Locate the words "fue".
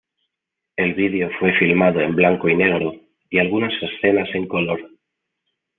1.39-1.53